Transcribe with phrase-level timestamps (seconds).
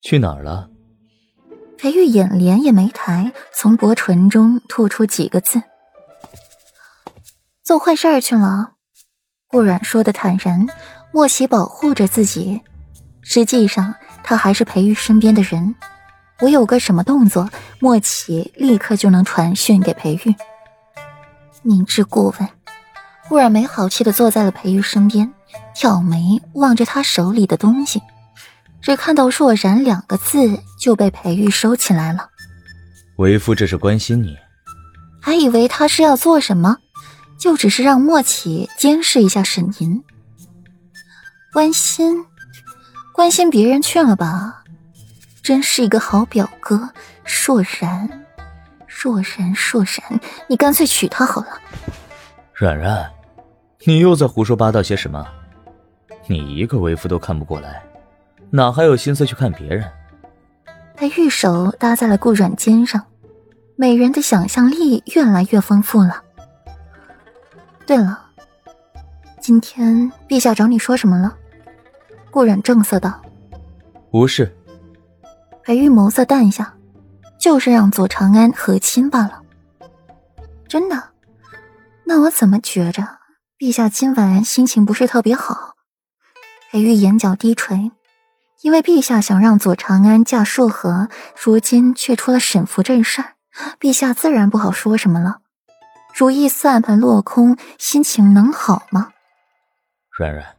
[0.00, 0.68] 去哪儿了？
[1.76, 5.62] 裴玉眼帘也没抬，从薄唇中吐出几个字
[7.62, 8.72] ：“做坏事去了。”
[9.48, 10.66] 顾阮说的坦然，
[11.12, 12.60] 莫喜保护着自己，
[13.22, 15.74] 实际上他还是裴玉身边的人。
[16.40, 17.48] 我有个什么动作，
[17.80, 20.34] 莫启立刻就能传讯给裴玉。
[21.62, 22.48] 明知故问，
[23.28, 25.32] 顾然没好气的坐在了裴玉身边，
[25.74, 28.02] 挑眉望着他手里的东西，
[28.80, 32.28] 只看到“若然”两个字就被裴玉收起来了。
[33.16, 34.36] 为夫这是关心你，
[35.20, 36.76] 还以为他是要做什么，
[37.38, 40.02] 就只是让莫启监视一下沈吟。
[41.52, 42.24] 关心，
[43.12, 44.62] 关心别人去了吧。
[45.42, 46.90] 真是一个好表哥，
[47.24, 48.24] 若然，
[48.86, 51.48] 若然，若然，你干脆娶她好了。
[52.54, 53.10] 冉冉，
[53.84, 55.26] 你又在胡说八道些什么？
[56.26, 57.82] 你一个为夫都看不过来，
[58.50, 59.84] 哪还有心思去看别人？
[60.96, 63.04] 他玉手搭在了顾阮肩上，
[63.76, 66.22] 美人的想象力越来越丰富了。
[67.86, 68.26] 对了，
[69.40, 71.36] 今天陛下找你说什么了？
[72.30, 73.22] 顾阮正色道
[74.12, 74.54] ：“无事。”
[75.62, 76.74] 裴玉眸色淡下，
[77.38, 79.42] 就是让左长安和亲罢了。
[80.66, 81.02] 真的？
[82.04, 83.06] 那我怎么觉着
[83.58, 85.74] 陛下今晚心情不是特别好？
[86.70, 87.90] 裴玉眼角低垂，
[88.62, 91.08] 因为陛下想让左长安嫁硕和，
[91.40, 93.34] 如今却出了沈福这事儿，
[93.78, 95.38] 陛下自然不好说什么了。
[96.14, 99.10] 如意算盘落空，心情能好吗？
[100.10, 100.56] 软软，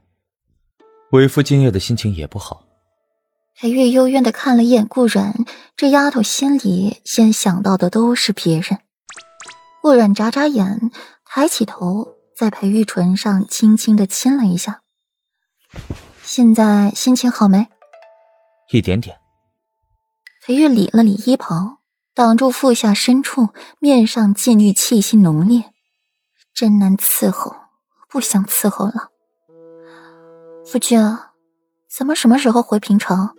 [1.11, 2.63] 为夫今夜的心情也不好。
[3.57, 5.33] 裴玉幽怨的看了一眼顾软，
[5.75, 8.79] 这丫头心里先想到的都是别人。
[9.81, 10.91] 顾软眨眨眼，
[11.25, 14.79] 抬起头，在裴玉唇上轻轻的亲了一下。
[16.23, 17.67] 现在心情好没？
[18.71, 19.17] 一点点。
[20.45, 21.79] 裴玉理了理衣袍，
[22.13, 25.65] 挡住腹下深处，面上禁欲气息浓烈，
[26.53, 27.55] 真难伺候，
[28.09, 29.09] 不想伺候了。
[30.65, 30.99] 夫君，
[31.89, 33.29] 咱们什么时候回平城？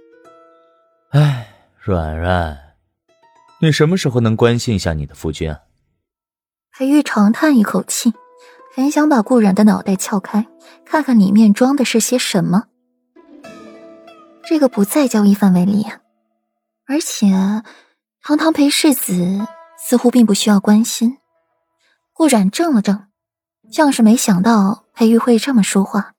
[1.11, 1.49] 哎，
[1.79, 2.59] 软软，
[3.61, 5.61] 你什么时候能关心一下你的夫君啊？
[6.73, 8.13] 裴玉长叹一口气，
[8.75, 10.47] 很想把顾然的脑袋撬开，
[10.85, 12.67] 看看里面装的是些什么。
[14.51, 16.01] 这个不在交易范围里啊！
[16.85, 17.29] 而且，
[18.21, 19.47] 堂堂裴世子
[19.79, 21.19] 似乎并不需要关心。
[22.13, 23.07] 顾冉怔了怔，
[23.71, 26.15] 像是没想到裴玉会这么说话。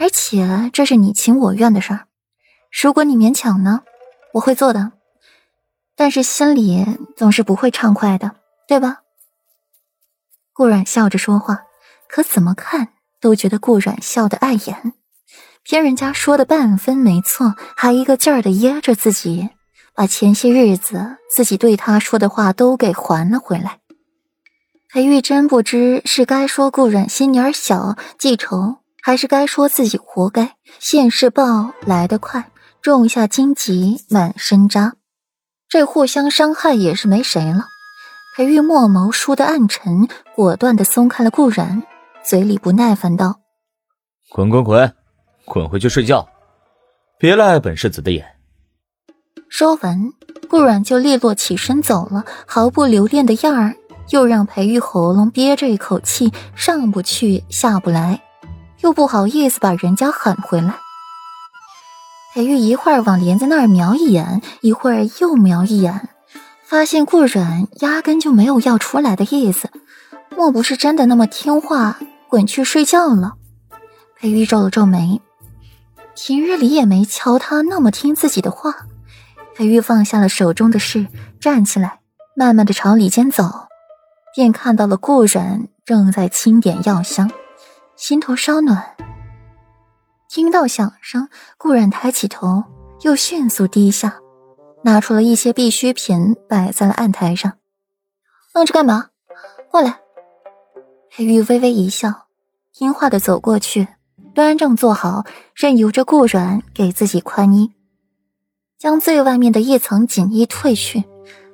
[0.00, 2.08] 而且，这是你情我愿的事儿。
[2.82, 3.84] 如果你勉强呢，
[4.32, 4.90] 我会做的，
[5.94, 6.84] 但是心里
[7.16, 8.34] 总是不会畅快的，
[8.66, 9.02] 对吧？
[10.52, 11.62] 顾阮笑着说话，
[12.08, 14.94] 可怎么看都觉得顾阮笑得碍眼，
[15.64, 19.48] 偏人家说的半分没错，还一个劲儿的噎着自己，
[19.94, 23.78] 把前些日子自己对他说的话都给还了回来。
[24.92, 32.50] 裴玉真不知是该说顾阮心眼小记仇，还是该说自己活该，现世报来得快。
[32.82, 34.92] 种下荆棘满身扎，
[35.70, 37.64] 这互相伤害也是没谁了。
[38.36, 41.82] 裴玉墨眸输的暗沉，果断的松开了顾然，
[42.22, 43.40] 嘴里不耐烦道
[44.28, 44.94] ：“滚滚滚，
[45.44, 46.26] 滚回去睡觉，
[47.18, 48.24] 别赖本世子的眼。”
[49.48, 50.12] 说完，
[50.48, 53.76] 顾然就利落起身走了，毫不留恋的样儿，
[54.10, 58.20] 又让裴玉喉咙憋着一口气，上不去下不来，
[58.80, 60.74] 又不好意思把人家喊回来。
[62.34, 66.08] 裴玉一会儿往帘子那儿瞄一眼，一会儿又瞄一眼，
[66.64, 69.70] 发现顾阮压根就没有要出来的意思，
[70.36, 73.34] 莫不是真的那么听话，滚去睡觉了？
[74.18, 75.20] 裴玉皱了皱眉，
[76.16, 78.74] 平日里也没瞧他那么听自己的话。
[79.54, 81.06] 裴玉放下了手中的事，
[81.38, 82.00] 站起来，
[82.34, 83.44] 慢慢的朝里间走，
[84.34, 87.30] 便看到了顾阮正在清点药箱，
[87.94, 88.96] 心头稍暖。
[90.28, 92.64] 听到响声，顾然抬起头，
[93.02, 94.16] 又迅速低下，
[94.82, 97.52] 拿出了一些必需品，摆在了案台上。
[98.52, 99.10] 愣着干嘛？
[99.70, 100.00] 过来。
[101.10, 102.26] 裴玉微微一笑，
[102.72, 103.86] 听话的走过去，
[104.34, 107.72] 端正坐好，任由着顾然给自己宽衣，
[108.78, 111.04] 将最外面的一层锦衣褪去，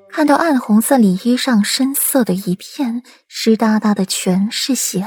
[0.09, 5.07] 看到暗红色里衣上深色的一片，湿哒哒的全是血。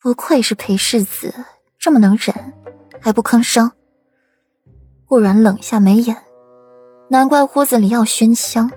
[0.00, 1.32] 不愧是裴世子。
[1.80, 2.54] 这么能忍，
[3.00, 3.70] 还不吭声。
[5.06, 6.24] 顾然冷下眉眼，
[7.08, 8.68] 难怪屋子里要熏香。